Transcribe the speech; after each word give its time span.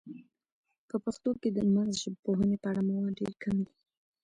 په 0.89 0.95
پښتو 1.03 1.31
کې 1.41 1.49
د 1.51 1.59
مغزژبپوهنې 1.75 2.57
په 2.61 2.67
اړه 2.71 2.81
مواد 2.89 3.13
ډیر 3.19 3.33
کم 3.43 3.55
دي 3.65 3.73